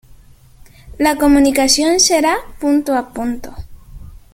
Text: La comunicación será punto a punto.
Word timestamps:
La 0.97 1.15
comunicación 1.17 1.99
será 1.99 2.35
punto 2.59 2.95
a 2.95 3.13
punto. 3.13 3.53